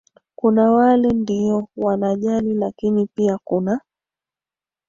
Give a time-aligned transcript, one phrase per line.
[0.35, 3.79] kuna wale ndio wanajali lakini pia kunaa